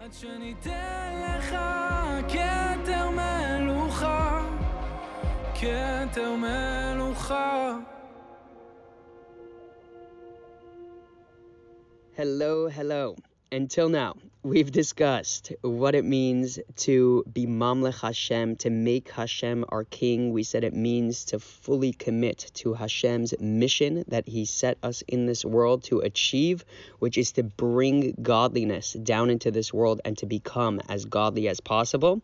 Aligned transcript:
עד 0.00 0.12
שניתן 0.12 1.22
לך 1.22 1.56
כתר 2.28 3.10
מלוכה, 3.10 4.46
כתר 5.54 6.36
מלוכה. 6.36 7.78
Hello, 12.16 12.68
hello. 12.68 13.16
Until 13.50 13.88
now, 13.88 14.12
we've 14.41 14.71
discussed 14.71 15.51
what 15.61 15.95
it 15.95 16.05
means 16.05 16.59
to 16.77 17.25
be 17.31 17.45
Mamlech 17.45 17.99
Hashem, 17.99 18.55
to 18.57 18.69
make 18.69 19.11
Hashem 19.11 19.65
our 19.69 19.83
king. 19.83 20.31
We 20.31 20.43
said 20.43 20.63
it 20.63 20.73
means 20.73 21.25
to 21.25 21.39
fully 21.39 21.91
commit 21.91 22.49
to 22.55 22.73
Hashem's 22.73 23.33
mission 23.39 24.05
that 24.07 24.27
He 24.27 24.45
set 24.45 24.77
us 24.81 25.03
in 25.07 25.25
this 25.25 25.43
world 25.43 25.83
to 25.85 25.99
achieve, 25.99 26.63
which 26.99 27.17
is 27.17 27.33
to 27.33 27.43
bring 27.43 28.15
godliness 28.21 28.93
down 28.93 29.29
into 29.29 29.51
this 29.51 29.73
world 29.73 29.99
and 30.05 30.17
to 30.19 30.25
become 30.25 30.79
as 30.87 31.03
godly 31.03 31.49
as 31.49 31.59
possible. 31.59 32.21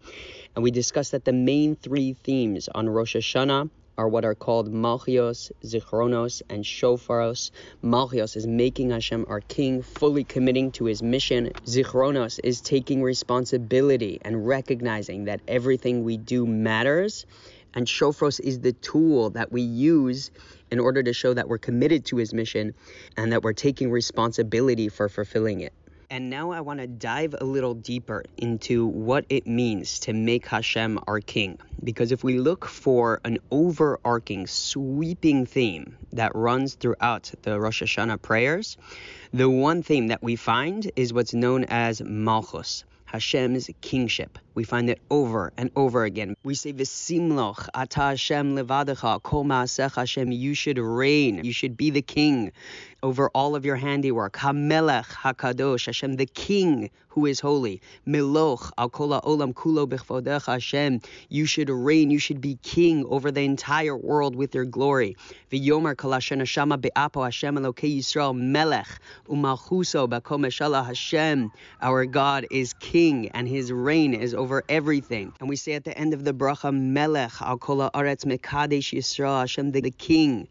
And 0.55 0.63
we 0.63 0.71
discussed 0.71 1.11
that 1.11 1.25
the 1.25 1.33
main 1.33 1.75
three 1.75 2.13
themes 2.13 2.69
on 2.73 2.87
Rosh 2.87 3.17
Hashanah 3.17 3.69
are 3.97 4.07
what 4.07 4.25
are 4.25 4.35
called 4.35 4.71
Malchios, 4.71 5.51
Zichronos, 5.63 6.41
and 6.49 6.63
Shofaros. 6.63 7.51
Malchios 7.83 8.35
is 8.35 8.45
making 8.45 8.89
Hashem 8.89 9.25
our 9.27 9.41
king, 9.41 9.81
fully 9.81 10.23
committing 10.23 10.71
to 10.73 10.85
his 10.85 11.01
mission. 11.01 11.51
Zichronos 11.65 12.39
is 12.43 12.61
taking 12.61 13.01
responsibility 13.01 14.19
and 14.23 14.47
recognizing 14.47 15.25
that 15.25 15.41
everything 15.47 16.03
we 16.03 16.17
do 16.17 16.45
matters. 16.45 17.25
And 17.73 17.87
Shofros 17.87 18.39
is 18.39 18.59
the 18.61 18.73
tool 18.73 19.31
that 19.31 19.51
we 19.51 19.61
use 19.61 20.31
in 20.71 20.79
order 20.79 21.03
to 21.03 21.13
show 21.13 21.33
that 21.33 21.47
we're 21.47 21.57
committed 21.57 22.05
to 22.05 22.17
his 22.17 22.33
mission 22.33 22.73
and 23.17 23.31
that 23.31 23.43
we're 23.43 23.53
taking 23.53 23.91
responsibility 23.91 24.89
for 24.89 25.09
fulfilling 25.09 25.61
it. 25.61 25.73
And 26.15 26.29
now 26.29 26.51
I 26.51 26.61
want 26.61 26.79
to 26.79 26.87
dive 26.87 27.35
a 27.41 27.43
little 27.43 27.73
deeper 27.73 28.23
into 28.37 28.85
what 28.85 29.25
it 29.27 29.45
means 29.45 29.99
to 29.99 30.13
make 30.13 30.47
Hashem 30.47 30.97
our 31.07 31.19
king. 31.19 31.59
Because 31.83 32.13
if 32.13 32.23
we 32.23 32.39
look 32.39 32.63
for 32.63 33.19
an 33.25 33.39
overarching, 33.51 34.47
sweeping 34.47 35.45
theme 35.45 35.97
that 36.13 36.33
runs 36.33 36.75
throughout 36.75 37.33
the 37.41 37.59
Rosh 37.59 37.83
Hashanah 37.83 38.21
prayers, 38.21 38.77
the 39.33 39.49
one 39.49 39.83
theme 39.83 40.07
that 40.07 40.23
we 40.23 40.37
find 40.37 40.89
is 40.95 41.11
what's 41.11 41.33
known 41.33 41.65
as 41.65 42.01
Malchus. 42.01 42.85
Hashem's 43.05 43.69
kingship. 43.81 44.37
We 44.55 44.63
find 44.63 44.89
it 44.89 44.99
over 45.09 45.53
and 45.57 45.69
over 45.75 46.03
again. 46.03 46.35
We 46.43 46.55
say 46.55 46.73
V'simloch 46.73 47.69
ata 47.73 47.99
Hashem 47.99 48.55
levadecha 48.55 49.21
kol 49.21 49.45
ma'asech 49.45 49.95
Hashem. 49.95 50.31
You 50.31 50.53
should 50.53 50.77
reign. 50.79 51.43
You 51.43 51.53
should 51.53 51.77
be 51.77 51.91
the 51.91 52.01
king 52.01 52.51
over 53.05 53.29
all 53.35 53.55
of 53.55 53.63
your 53.63 53.75
handiwork. 53.75 54.33
Hamelech 54.33 55.05
hakadosh 55.05 55.85
Hashem, 55.85 56.15
the 56.15 56.25
King 56.25 56.89
who 57.15 57.25
is 57.27 57.39
holy. 57.39 57.81
Miloch 58.05 58.71
al 58.77 58.89
kol 58.89 59.09
olam 59.21 59.53
kulo 59.53 59.87
b'chvodecha 59.87 60.47
Hashem. 60.47 60.99
You 61.29 61.45
should 61.45 61.69
reign. 61.69 62.09
You 62.09 62.19
should 62.19 62.41
be 62.41 62.57
king 62.61 63.05
over 63.05 63.31
the 63.31 63.41
entire 63.41 63.95
world 63.95 64.35
with 64.35 64.53
your 64.53 64.65
glory. 64.65 65.15
V'yomer 65.51 65.95
kol 65.95 66.11
neshama 66.11 66.81
be'apo 66.81 67.23
Hashem 67.23 67.55
Elokei 67.55 67.99
Yisrael 67.99 68.35
melech 68.35 68.89
umalchuso 69.29 70.09
b'kol 70.09 70.85
Hashem. 70.85 71.51
Our 71.81 72.05
God 72.05 72.47
is 72.51 72.73
king 72.73 73.29
and 73.29 73.47
his 73.47 73.71
reign 73.71 74.13
is 74.13 74.33
over 74.33 74.63
everything. 74.67 75.31
And 75.39 75.47
we 75.47 75.55
say 75.55 75.73
at 75.73 75.85
the 75.85 75.97
end 75.97 76.13
of 76.13 76.25
the 76.25 76.33
bracha, 76.33 76.77
melech 76.77 77.39
al 77.39 77.57
kol 77.59 77.77
haaretz 77.77 78.25
mekadesh 78.25 78.93
Yisrael 78.97 79.41
Hashem, 79.41 79.71
the 79.71 79.91
king 79.91 80.49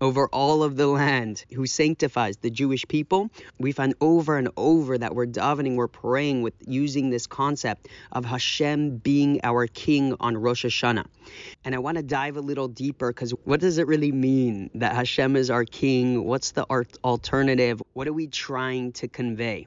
over 0.00 0.28
all 0.28 0.62
of 0.62 0.76
the 0.76 0.86
land 0.86 1.44
who 1.54 1.66
sanctifies 1.66 2.36
the 2.38 2.50
Jewish 2.50 2.86
people. 2.88 3.30
We 3.58 3.72
find 3.72 3.94
over 4.00 4.36
and 4.36 4.48
over 4.56 4.98
that 4.98 5.14
we're 5.14 5.26
davening, 5.26 5.76
we're 5.76 5.88
praying 5.88 6.42
with 6.42 6.54
using 6.66 7.10
this 7.10 7.26
concept 7.26 7.88
of 8.12 8.24
Hashem 8.24 8.98
being 8.98 9.40
our 9.42 9.66
king 9.66 10.14
on 10.20 10.36
Rosh 10.36 10.64
Hashanah. 10.64 11.06
And 11.64 11.74
I 11.74 11.78
want 11.78 11.96
to 11.96 12.02
dive 12.02 12.36
a 12.36 12.40
little 12.40 12.68
deeper 12.68 13.10
because 13.10 13.30
what 13.44 13.60
does 13.60 13.78
it 13.78 13.86
really 13.86 14.12
mean 14.12 14.70
that 14.74 14.94
Hashem 14.94 15.36
is 15.36 15.50
our 15.50 15.64
king? 15.64 16.24
What's 16.24 16.52
the 16.52 16.64
alternative? 17.04 17.82
What 17.94 18.06
are 18.06 18.12
we 18.12 18.26
trying 18.26 18.92
to 18.92 19.08
convey? 19.08 19.66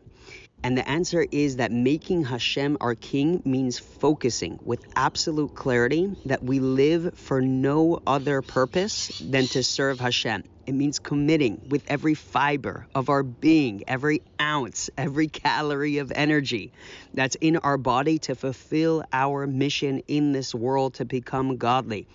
And 0.64 0.78
the 0.78 0.88
answer 0.88 1.26
is 1.32 1.58
that 1.58 1.72
making 1.72 2.26
Hashem 2.26 2.78
our 2.82 2.96
king 2.96 3.42
means 3.46 3.80
focusing 3.80 4.60
with 4.64 4.82
absolute 4.96 5.54
clarity 5.56 6.16
that 6.26 6.44
we 6.44 6.60
live 6.60 7.14
for 7.16 7.42
no 7.42 8.00
other 8.06 8.42
purpose 8.42 9.12
than 9.22 9.48
to 9.48 9.64
serve 9.64 10.00
Hashem. 10.00 10.44
It 10.70 10.76
means 10.76 11.00
committing 11.00 11.66
with 11.70 11.84
every 11.88 12.14
fiber 12.14 12.86
of 12.94 13.10
our 13.10 13.24
being, 13.24 13.84
every 13.88 14.22
ounce, 14.40 14.92
every 15.00 15.28
calorie 15.28 15.98
of 15.98 16.12
energy 16.14 16.72
that's 17.12 17.34
in 17.34 17.58
our 17.58 17.80
body 17.80 18.20
to 18.20 18.36
fulfill 18.36 19.04
our 19.12 19.48
mission 19.48 20.04
in 20.08 20.32
this 20.32 20.54
world 20.54 20.94
to 20.96 21.06
become 21.06 21.58
godly. 21.58 22.06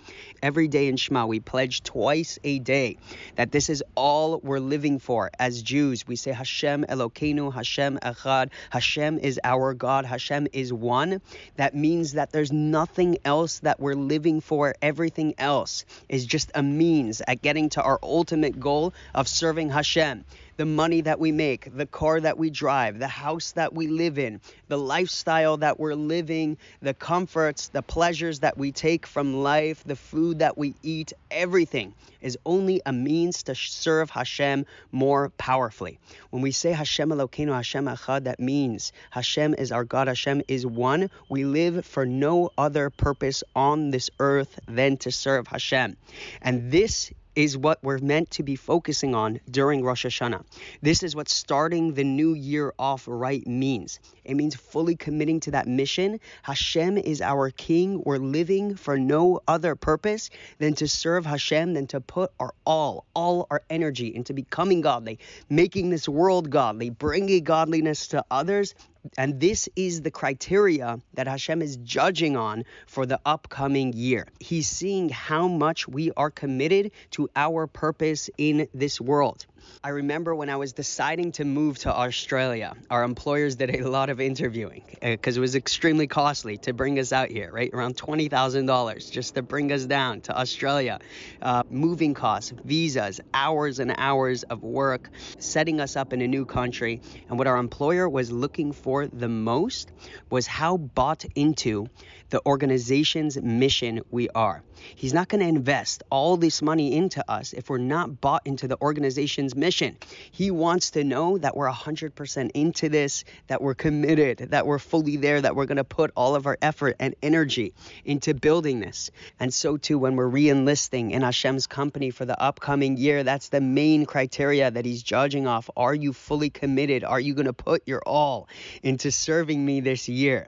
Every 0.41 0.69
day 0.69 0.87
in 0.87 0.95
Shema, 0.95 1.25
we 1.25 1.41
pledge 1.41 1.83
twice 1.83 2.39
a 2.45 2.59
day 2.59 2.97
that 3.35 3.51
this 3.51 3.69
is 3.69 3.83
all 3.95 4.39
we're 4.39 4.59
living 4.59 4.99
for 4.99 5.31
as 5.37 5.61
Jews. 5.61 6.07
We 6.07 6.15
say 6.15 6.31
Hashem 6.31 6.85
Elokeinu, 6.85 7.53
Hashem 7.53 7.97
Echad. 7.97 8.51
Hashem 8.69 9.19
is 9.19 9.37
our 9.43 9.73
God. 9.73 10.05
Hashem 10.05 10.47
is 10.53 10.71
one. 10.71 11.19
That 11.57 11.75
means 11.75 12.13
that 12.13 12.31
there's 12.31 12.53
nothing 12.53 13.17
else 13.25 13.59
that 13.59 13.81
we're 13.81 13.95
living 13.95 14.39
for. 14.39 14.75
Everything 14.81 15.33
else 15.37 15.83
is 16.07 16.25
just 16.25 16.51
a 16.55 16.63
means 16.63 17.21
at 17.27 17.41
getting 17.41 17.69
to 17.69 17.81
our 17.81 17.99
ultimate 18.01 18.44
ultimate 18.45 18.59
goal 18.59 18.93
of 19.13 19.27
serving 19.27 19.69
Hashem. 19.69 20.23
The 20.57 20.65
money 20.65 21.01
that 21.01 21.19
we 21.19 21.31
make, 21.33 21.75
the 21.75 21.85
car 21.85 22.21
that 22.21 22.37
we 22.37 22.49
drive, 22.49 22.99
the 22.99 23.07
house 23.07 23.51
that 23.53 23.73
we 23.73 23.87
live 23.87 24.17
in, 24.17 24.39
the 24.69 24.77
lifestyle 24.77 25.57
that 25.57 25.79
we're 25.79 25.95
living, 25.95 26.57
the 26.81 26.93
comforts, 26.93 27.67
the 27.67 27.81
pleasures 27.81 28.39
that 28.39 28.57
we 28.57 28.71
take 28.71 29.05
from 29.05 29.43
life, 29.43 29.83
the 29.83 29.97
food 29.97 30.39
that 30.39 30.57
we 30.57 30.73
eat, 30.81 31.11
everything 31.29 31.93
is 32.21 32.37
only 32.45 32.81
a 32.85 32.93
means 32.93 33.43
to 33.43 33.53
serve 33.53 34.09
Hashem 34.09 34.65
more 34.93 35.29
powerfully. 35.37 35.99
When 36.29 36.41
we 36.41 36.51
say 36.51 36.71
Hashem 36.71 37.09
Elokeinu, 37.09 37.53
Hashem 37.53 37.85
Echad, 37.85 38.23
that 38.23 38.39
means 38.39 38.93
Hashem 39.09 39.55
is 39.55 39.73
our 39.73 39.83
God, 39.83 40.07
Hashem 40.07 40.41
is 40.47 40.65
one. 40.65 41.09
We 41.29 41.43
live 41.43 41.85
for 41.85 42.05
no 42.05 42.49
other 42.57 42.89
purpose 42.89 43.43
on 43.55 43.91
this 43.91 44.09
earth 44.19 44.57
than 44.67 44.97
to 44.97 45.11
serve 45.11 45.47
Hashem. 45.47 45.97
And 46.41 46.71
this 46.71 47.11
is 47.35 47.57
what 47.57 47.83
we're 47.83 47.97
meant 47.97 48.31
to 48.31 48.43
be 48.43 48.55
focusing 48.55 49.13
on 49.13 49.41
during 49.51 49.83
Rosh 49.83 50.05
Hashanah. 50.05 50.44
This 50.81 51.03
is 51.03 51.15
what 51.15 51.29
starting 51.29 51.93
the 51.93 52.03
new 52.03 52.33
year 52.33 52.73
off 52.77 53.05
right 53.07 53.45
means. 53.45 53.99
It 54.23 54.35
means 54.35 54.55
fully 54.55 54.95
committing 54.95 55.39
to 55.41 55.51
that 55.51 55.67
mission. 55.67 56.19
Hashem 56.43 56.97
is 56.97 57.21
our 57.21 57.49
king. 57.49 58.01
We're 58.05 58.17
living 58.17 58.75
for 58.75 58.97
no 58.97 59.41
other 59.47 59.75
purpose 59.75 60.29
than 60.57 60.73
to 60.75 60.87
serve 60.87 61.25
Hashem, 61.25 61.73
than 61.73 61.87
to 61.87 62.01
put 62.01 62.31
our 62.39 62.53
all, 62.65 63.05
all 63.15 63.47
our 63.49 63.61
energy 63.69 64.13
into 64.15 64.33
becoming 64.33 64.81
godly, 64.81 65.19
making 65.49 65.89
this 65.89 66.07
world 66.07 66.49
godly, 66.49 66.89
bringing 66.89 67.43
godliness 67.43 68.07
to 68.07 68.25
others, 68.31 68.75
and 69.17 69.39
this 69.39 69.69
is 69.75 70.01
the 70.01 70.11
criteria 70.11 70.99
that 71.13 71.27
Hashem 71.27 71.61
is 71.61 71.77
judging 71.77 72.35
on 72.35 72.65
for 72.87 73.05
the 73.05 73.19
upcoming 73.25 73.93
year. 73.93 74.27
He's 74.39 74.67
seeing 74.67 75.09
how 75.09 75.47
much 75.47 75.87
we 75.87 76.11
are 76.17 76.31
committed 76.31 76.91
to 77.11 77.29
our 77.35 77.67
purpose 77.67 78.29
in 78.37 78.67
this 78.73 78.99
world. 78.99 79.45
I 79.83 79.89
remember 79.89 80.35
when 80.35 80.49
I 80.49 80.55
was 80.55 80.73
deciding 80.73 81.33
to 81.33 81.45
move 81.45 81.79
to 81.79 81.93
Australia, 81.93 82.75
our 82.89 83.03
employers 83.03 83.55
did 83.55 83.75
a 83.75 83.89
lot 83.89 84.09
of 84.09 84.19
interviewing 84.19 84.83
because 85.01 85.37
uh, 85.37 85.39
it 85.39 85.41
was 85.41 85.55
extremely 85.55 86.07
costly 86.07 86.57
to 86.59 86.73
bring 86.73 86.99
us 86.99 87.13
out 87.13 87.29
here, 87.29 87.51
right? 87.51 87.71
Around 87.73 87.97
$20,000 87.97 89.11
just 89.11 89.35
to 89.35 89.41
bring 89.41 89.71
us 89.71 89.85
down 89.85 90.21
to 90.21 90.37
Australia. 90.37 90.99
Uh, 91.41 91.63
moving 91.69 92.13
costs, 92.13 92.53
visas, 92.63 93.21
hours 93.33 93.79
and 93.79 93.93
hours 93.97 94.43
of 94.43 94.63
work, 94.63 95.09
setting 95.39 95.79
us 95.79 95.95
up 95.95 96.13
in 96.13 96.21
a 96.21 96.27
new 96.27 96.45
country. 96.45 97.01
And 97.29 97.37
what 97.37 97.47
our 97.47 97.57
employer 97.57 98.09
was 98.09 98.31
looking 98.31 98.71
for 98.71 98.94
the 99.03 99.29
most 99.29 99.91
was 100.29 100.47
how 100.47 100.77
bought 100.77 101.25
into 101.35 101.87
the 102.29 102.41
organization's 102.45 103.39
mission 103.41 104.01
we 104.09 104.29
are. 104.29 104.63
He's 104.95 105.13
not 105.13 105.29
going 105.29 105.41
to 105.41 105.47
invest 105.47 106.03
all 106.09 106.37
this 106.37 106.61
money 106.61 106.95
into 106.95 107.23
us 107.31 107.53
if 107.53 107.69
we're 107.69 107.77
not 107.77 108.19
bought 108.19 108.41
into 108.45 108.67
the 108.67 108.77
organization's 108.81 109.55
mission. 109.55 109.97
He 110.31 110.51
wants 110.51 110.91
to 110.91 111.03
know 111.03 111.37
that 111.37 111.55
we're 111.55 111.69
100% 111.69 112.51
into 112.53 112.89
this, 112.89 113.23
that 113.47 113.61
we're 113.61 113.75
committed, 113.75 114.49
that 114.51 114.67
we're 114.67 114.79
fully 114.79 115.17
there, 115.17 115.41
that 115.41 115.55
we're 115.55 115.65
going 115.65 115.77
to 115.77 115.83
put 115.83 116.11
all 116.15 116.35
of 116.35 116.45
our 116.45 116.57
effort 116.61 116.95
and 116.99 117.15
energy 117.21 117.73
into 118.03 118.33
building 118.33 118.79
this. 118.79 119.11
And 119.39 119.53
so, 119.53 119.77
too, 119.77 119.97
when 119.97 120.15
we're 120.15 120.27
re 120.27 120.49
enlisting 120.49 121.11
in 121.11 121.21
Hashem's 121.21 121.67
company 121.67 122.09
for 122.09 122.25
the 122.25 122.39
upcoming 122.41 122.97
year, 122.97 123.23
that's 123.23 123.49
the 123.49 123.61
main 123.61 124.05
criteria 124.05 124.69
that 124.69 124.85
He's 124.85 125.03
judging 125.03 125.47
off. 125.47 125.69
Are 125.77 125.95
you 125.95 126.13
fully 126.13 126.49
committed? 126.49 127.03
Are 127.03 127.19
you 127.19 127.33
going 127.33 127.45
to 127.45 127.53
put 127.53 127.87
your 127.87 128.01
all 128.05 128.47
into 128.85 129.11
serving 129.11 129.65
me 129.65 129.81
this 129.81 130.07
year? 130.07 130.47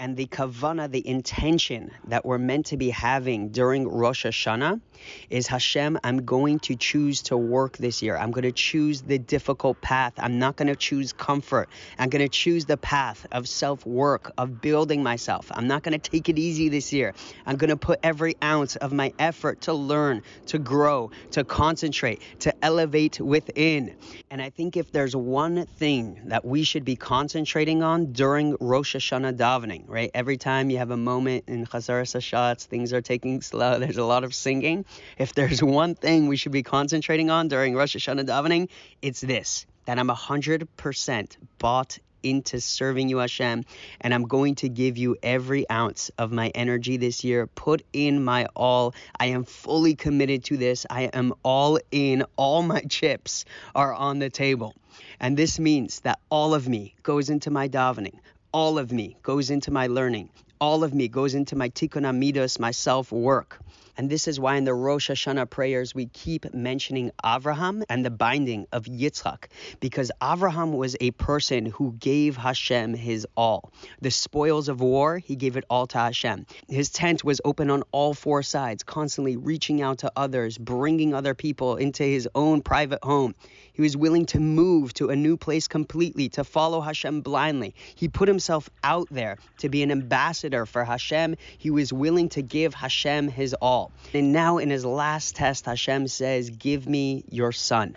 And 0.00 0.16
the 0.16 0.26
kavana, 0.26 0.88
the 0.88 1.06
intention 1.06 1.90
that 2.06 2.24
we're 2.24 2.38
meant 2.38 2.66
to 2.66 2.76
be 2.76 2.88
having 2.90 3.48
during 3.48 3.88
Rosh 3.88 4.24
Hashanah 4.24 4.80
is 5.28 5.48
Hashem, 5.48 5.98
I'm 6.04 6.24
going 6.24 6.60
to 6.60 6.76
choose 6.76 7.22
to 7.22 7.36
work 7.36 7.76
this 7.78 8.00
year. 8.00 8.16
I'm 8.16 8.30
going 8.30 8.44
to 8.44 8.52
choose 8.52 9.02
the 9.02 9.18
difficult 9.18 9.80
path. 9.80 10.12
I'm 10.16 10.38
not 10.38 10.54
going 10.54 10.68
to 10.68 10.76
choose 10.76 11.12
comfort. 11.12 11.68
I'm 11.98 12.10
going 12.10 12.24
to 12.24 12.28
choose 12.28 12.64
the 12.64 12.76
path 12.76 13.26
of 13.32 13.48
self 13.48 13.84
work, 13.84 14.30
of 14.38 14.60
building 14.60 15.02
myself. 15.02 15.50
I'm 15.52 15.66
not 15.66 15.82
going 15.82 15.98
to 15.98 16.10
take 16.10 16.28
it 16.28 16.38
easy 16.38 16.68
this 16.68 16.92
year. 16.92 17.12
I'm 17.44 17.56
going 17.56 17.70
to 17.70 17.76
put 17.76 17.98
every 18.04 18.36
ounce 18.40 18.76
of 18.76 18.92
my 18.92 19.12
effort 19.18 19.62
to 19.62 19.72
learn, 19.72 20.22
to 20.46 20.60
grow, 20.60 21.10
to 21.32 21.42
concentrate, 21.42 22.22
to 22.40 22.54
elevate 22.64 23.20
within. 23.20 23.96
And 24.30 24.40
I 24.40 24.50
think 24.50 24.76
if 24.76 24.92
there's 24.92 25.16
one 25.16 25.66
thing 25.66 26.20
that 26.26 26.44
we 26.44 26.62
should 26.62 26.84
be 26.84 26.94
concentrating 26.94 27.82
on 27.82 28.12
during 28.12 28.56
Rosh 28.60 28.94
Hashanah 28.94 29.36
davening, 29.36 29.87
right? 29.88 30.10
Every 30.14 30.36
time 30.36 30.70
you 30.70 30.78
have 30.78 30.90
a 30.90 30.96
moment 30.96 31.44
in 31.48 31.66
Chazaras 31.66 32.14
Hashatz, 32.14 32.66
things 32.66 32.92
are 32.92 33.00
taking 33.00 33.40
slow, 33.40 33.78
there's 33.80 33.96
a 33.96 34.04
lot 34.04 34.24
of 34.24 34.34
singing. 34.34 34.84
If 35.16 35.34
there's 35.34 35.62
one 35.62 35.94
thing 35.94 36.28
we 36.28 36.36
should 36.36 36.52
be 36.52 36.62
concentrating 36.62 37.30
on 37.30 37.48
during 37.48 37.74
Rosh 37.74 37.96
Hashanah 37.96 38.26
davening, 38.26 38.68
it's 39.02 39.20
this 39.20 39.66
that 39.86 39.98
I'm 39.98 40.08
100% 40.08 41.36
bought 41.58 41.98
into 42.22 42.60
serving 42.60 43.08
you, 43.08 43.18
Hashem, 43.18 43.64
and 44.00 44.14
I'm 44.14 44.24
going 44.24 44.56
to 44.56 44.68
give 44.68 44.98
you 44.98 45.16
every 45.22 45.68
ounce 45.70 46.10
of 46.18 46.32
my 46.32 46.48
energy 46.48 46.96
this 46.96 47.24
year. 47.24 47.46
Put 47.46 47.84
in 47.92 48.22
my 48.22 48.46
all. 48.54 48.94
I 49.18 49.26
am 49.26 49.44
fully 49.44 49.94
committed 49.94 50.44
to 50.44 50.56
this. 50.56 50.84
I 50.90 51.04
am 51.04 51.32
all 51.42 51.78
in. 51.90 52.24
All 52.36 52.62
my 52.62 52.80
chips 52.80 53.44
are 53.74 53.94
on 53.94 54.18
the 54.18 54.30
table. 54.30 54.74
And 55.20 55.36
this 55.36 55.58
means 55.58 56.00
that 56.00 56.18
all 56.30 56.54
of 56.54 56.68
me 56.68 56.94
goes 57.02 57.30
into 57.30 57.50
my 57.50 57.68
davening. 57.68 58.18
All 58.58 58.76
of 58.76 58.90
me 58.90 59.16
goes 59.22 59.50
into 59.50 59.70
my 59.70 59.86
learning. 59.86 60.30
All 60.60 60.82
of 60.82 60.92
me 60.92 61.06
goes 61.06 61.36
into 61.36 61.54
my 61.54 61.68
tikkun 61.68 62.02
hamidos, 62.02 62.58
my 62.58 62.72
self 62.72 63.12
work. 63.12 63.60
And 63.98 64.08
this 64.08 64.28
is 64.28 64.38
why 64.38 64.54
in 64.54 64.62
the 64.62 64.74
Rosh 64.74 65.10
Hashanah 65.10 65.50
prayers 65.50 65.92
we 65.92 66.06
keep 66.06 66.54
mentioning 66.54 67.10
Avraham 67.24 67.82
and 67.88 68.04
the 68.04 68.10
binding 68.10 68.68
of 68.70 68.84
Yitzchak, 68.84 69.46
because 69.80 70.12
Avraham 70.22 70.76
was 70.76 70.96
a 71.00 71.10
person 71.10 71.66
who 71.66 71.94
gave 71.98 72.36
Hashem 72.36 72.94
his 72.94 73.26
all. 73.36 73.72
The 74.00 74.12
spoils 74.12 74.68
of 74.68 74.80
war, 74.80 75.18
he 75.18 75.34
gave 75.34 75.56
it 75.56 75.64
all 75.68 75.88
to 75.88 75.98
Hashem. 75.98 76.46
His 76.68 76.90
tent 76.90 77.24
was 77.24 77.40
open 77.44 77.70
on 77.70 77.82
all 77.90 78.14
four 78.14 78.44
sides, 78.44 78.84
constantly 78.84 79.36
reaching 79.36 79.82
out 79.82 79.98
to 79.98 80.12
others, 80.14 80.58
bringing 80.58 81.12
other 81.12 81.34
people 81.34 81.74
into 81.74 82.04
his 82.04 82.28
own 82.36 82.62
private 82.62 83.02
home. 83.02 83.34
He 83.72 83.82
was 83.82 83.96
willing 83.96 84.26
to 84.26 84.38
move 84.38 84.94
to 84.94 85.08
a 85.10 85.16
new 85.16 85.36
place 85.36 85.66
completely, 85.66 86.28
to 86.30 86.44
follow 86.44 86.80
Hashem 86.80 87.22
blindly. 87.22 87.74
He 87.96 88.06
put 88.06 88.28
himself 88.28 88.70
out 88.84 89.08
there 89.10 89.38
to 89.58 89.68
be 89.68 89.82
an 89.82 89.90
ambassador 89.90 90.66
for 90.66 90.84
Hashem. 90.84 91.34
He 91.58 91.70
was 91.70 91.92
willing 91.92 92.28
to 92.30 92.42
give 92.42 92.74
Hashem 92.74 93.28
his 93.28 93.54
all. 93.54 93.87
And 94.14 94.32
now 94.32 94.58
in 94.58 94.70
his 94.70 94.84
last 94.84 95.36
test, 95.36 95.66
Hashem 95.66 96.08
says, 96.08 96.50
Give 96.50 96.88
me 96.88 97.24
your 97.30 97.52
son. 97.52 97.96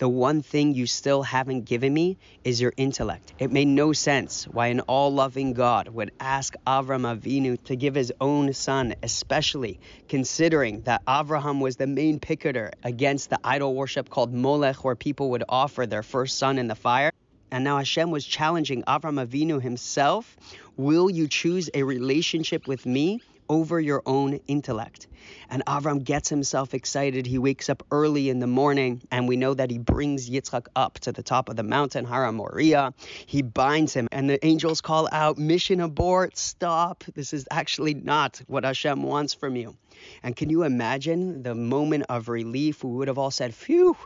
The 0.00 0.08
one 0.08 0.40
thing 0.40 0.72
you 0.72 0.86
still 0.86 1.22
haven't 1.22 1.66
given 1.66 1.92
me 1.92 2.16
is 2.42 2.58
your 2.58 2.72
intellect. 2.78 3.34
It 3.38 3.52
made 3.52 3.68
no 3.68 3.92
sense 3.92 4.44
why 4.44 4.68
an 4.68 4.80
all 4.80 5.12
loving 5.12 5.52
God 5.52 5.88
would 5.88 6.10
ask 6.18 6.54
Avram 6.66 7.04
Avinu 7.04 7.62
to 7.64 7.76
give 7.76 7.94
his 7.94 8.10
own 8.18 8.54
son, 8.54 8.94
especially 9.02 9.78
considering 10.08 10.80
that 10.82 11.04
Avraham 11.04 11.60
was 11.60 11.76
the 11.76 11.86
main 11.86 12.18
picketer 12.18 12.70
against 12.82 13.28
the 13.28 13.38
idol 13.44 13.74
worship 13.74 14.08
called 14.08 14.32
Molech, 14.32 14.84
where 14.84 14.96
people 14.96 15.30
would 15.32 15.44
offer 15.50 15.84
their 15.84 16.02
first 16.02 16.38
son 16.38 16.58
in 16.58 16.66
the 16.66 16.74
fire. 16.74 17.12
And 17.50 17.62
now 17.62 17.76
Hashem 17.76 18.10
was 18.10 18.24
challenging 18.24 18.82
Avram 18.84 19.22
Avinu 19.22 19.60
himself 19.60 20.34
Will 20.78 21.10
you 21.10 21.28
choose 21.28 21.68
a 21.74 21.82
relationship 21.82 22.66
with 22.66 22.86
me 22.86 23.20
over 23.50 23.80
your 23.80 24.02
own 24.06 24.40
intellect. 24.46 25.08
And 25.50 25.64
Avram 25.66 26.04
gets 26.04 26.28
himself 26.28 26.72
excited. 26.72 27.26
He 27.26 27.36
wakes 27.36 27.68
up 27.68 27.82
early 27.90 28.30
in 28.30 28.38
the 28.38 28.46
morning, 28.46 29.02
and 29.10 29.28
we 29.28 29.36
know 29.36 29.52
that 29.52 29.70
he 29.70 29.78
brings 29.78 30.30
Yitzchak 30.30 30.68
up 30.76 31.00
to 31.00 31.12
the 31.12 31.22
top 31.22 31.48
of 31.48 31.56
the 31.56 31.64
mountain, 31.64 32.04
Har 32.04 32.30
Moriah. 32.30 32.94
He 33.26 33.42
binds 33.42 33.92
him, 33.92 34.08
and 34.12 34.30
the 34.30 34.42
angels 34.46 34.80
call 34.80 35.08
out, 35.10 35.36
Mission 35.36 35.80
abort, 35.80 36.38
stop. 36.38 37.04
This 37.14 37.32
is 37.32 37.46
actually 37.50 37.94
not 37.94 38.40
what 38.46 38.64
Hashem 38.64 39.02
wants 39.02 39.34
from 39.34 39.56
you. 39.56 39.76
And 40.22 40.36
can 40.36 40.48
you 40.48 40.62
imagine 40.62 41.42
the 41.42 41.54
moment 41.54 42.04
of 42.08 42.28
relief? 42.28 42.84
We 42.84 42.92
would 42.92 43.08
have 43.08 43.18
all 43.18 43.32
said, 43.32 43.54
Phew, 43.54 43.96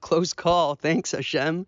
close 0.00 0.32
call. 0.32 0.74
Thanks, 0.80 1.12
Hashem. 1.12 1.66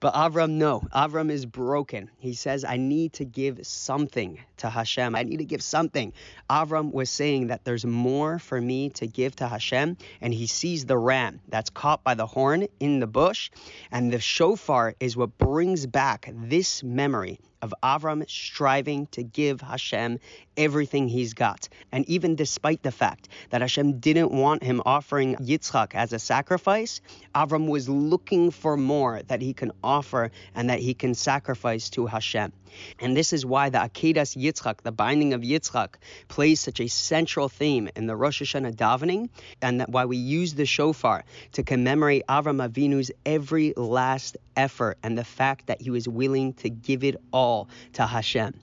But 0.00 0.14
Avram, 0.14 0.52
no. 0.52 0.80
Avram 0.94 1.30
is 1.30 1.46
broken. 1.46 2.10
He 2.18 2.34
says, 2.34 2.64
I 2.64 2.76
need 2.76 3.14
to 3.14 3.24
give 3.24 3.66
something 3.66 4.40
to 4.58 4.70
Hashem. 4.70 5.14
I 5.14 5.22
need 5.22 5.38
to 5.38 5.44
give 5.44 5.62
something. 5.62 6.12
Avram 6.50 6.92
was 6.92 7.10
saying 7.10 7.48
that 7.48 7.64
there's 7.64 7.84
more 7.84 8.38
for 8.38 8.60
me 8.60 8.90
to 8.90 9.06
give 9.06 9.36
to 9.36 9.48
Hashem. 9.48 9.96
And 10.20 10.34
he 10.34 10.46
sees 10.46 10.84
the 10.86 10.98
ram 10.98 11.40
that's 11.48 11.70
caught 11.70 12.02
by 12.02 12.14
the 12.14 12.26
horn 12.26 12.66
in 12.80 13.00
the 13.00 13.06
bush. 13.06 13.50
And 13.90 14.12
the 14.12 14.20
shofar 14.20 14.94
is 15.00 15.16
what 15.16 15.38
brings 15.38 15.86
back 15.86 16.30
this 16.34 16.82
memory 16.82 17.40
of 17.62 17.74
Avram 17.82 18.28
striving 18.28 19.06
to 19.08 19.22
give 19.22 19.60
Hashem 19.60 20.18
everything 20.56 21.08
he's 21.08 21.34
got. 21.34 21.68
And 21.92 22.08
even 22.08 22.36
despite 22.36 22.82
the 22.82 22.90
fact 22.90 23.28
that 23.50 23.60
Hashem 23.60 23.98
didn't 23.98 24.32
want 24.32 24.62
him 24.62 24.82
offering 24.84 25.36
Yitzchak 25.36 25.94
as 25.94 26.12
a 26.12 26.18
sacrifice, 26.18 27.00
Avram 27.34 27.68
was 27.68 27.88
looking 27.88 28.50
for 28.50 28.76
more 28.76 29.22
that 29.28 29.42
he 29.42 29.52
can 29.52 29.72
offer 29.82 30.30
and 30.54 30.70
that 30.70 30.80
he 30.80 30.94
can 30.94 31.14
sacrifice 31.14 31.90
to 31.90 32.06
Hashem. 32.06 32.52
And 33.00 33.16
this 33.16 33.32
is 33.32 33.46
why 33.46 33.70
the 33.70 33.78
Akedas 33.78 34.36
Yitzchak, 34.36 34.82
the 34.82 34.92
binding 34.92 35.32
of 35.32 35.40
Yitzchak, 35.40 35.94
plays 36.28 36.60
such 36.60 36.80
a 36.80 36.88
central 36.88 37.48
theme 37.48 37.88
in 37.96 38.06
the 38.06 38.16
Rosh 38.16 38.42
Hashanah 38.42 38.74
davening, 38.74 39.30
and 39.62 39.80
that 39.80 39.88
why 39.88 40.04
we 40.04 40.16
use 40.16 40.54
the 40.54 40.66
shofar 40.66 41.24
to 41.52 41.62
commemorate 41.62 42.26
Avram 42.28 42.66
Avinu's 42.66 43.10
every 43.24 43.72
last 43.76 44.36
effort 44.56 44.98
and 45.02 45.16
the 45.16 45.24
fact 45.24 45.66
that 45.66 45.80
he 45.80 45.90
was 45.90 46.08
willing 46.08 46.52
to 46.54 46.68
give 46.68 47.04
it 47.04 47.16
all 47.32 47.45
to 47.45 48.05
Hashem. 48.05 48.53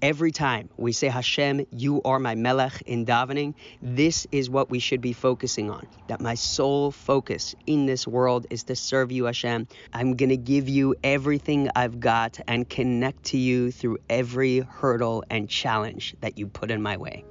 Every 0.00 0.30
time 0.30 0.68
we 0.76 0.92
say 0.92 1.08
Hashem, 1.08 1.66
you 1.72 2.00
are 2.04 2.20
my 2.20 2.36
Melech 2.36 2.82
in 2.86 3.04
davening, 3.04 3.54
this 3.82 4.28
is 4.30 4.48
what 4.48 4.70
we 4.70 4.78
should 4.78 5.00
be 5.00 5.12
focusing 5.12 5.70
on. 5.70 5.86
That 6.06 6.20
my 6.20 6.34
sole 6.34 6.92
focus 6.92 7.56
in 7.66 7.86
this 7.86 8.06
world 8.06 8.46
is 8.48 8.62
to 8.64 8.76
serve 8.76 9.10
you, 9.10 9.24
Hashem. 9.24 9.66
I'm 9.92 10.14
going 10.14 10.28
to 10.28 10.36
give 10.36 10.68
you 10.68 10.94
everything 11.02 11.68
I've 11.74 11.98
got 11.98 12.38
and 12.46 12.68
connect 12.68 13.24
to 13.24 13.38
you 13.38 13.72
through 13.72 13.98
every 14.08 14.60
hurdle 14.60 15.24
and 15.30 15.48
challenge 15.48 16.14
that 16.20 16.38
you 16.38 16.46
put 16.46 16.70
in 16.70 16.80
my 16.80 16.96
way. 16.96 17.24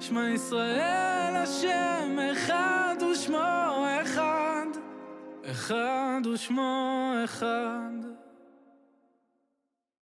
שמע 0.00 0.30
ישראל 0.30 1.36
השם 1.36 2.18
אחד 2.32 2.96
ושמו 3.12 3.38
אחד 4.02 4.35
אחד 5.57 6.21
ושמו 6.33 7.13
אחד 7.25 8.06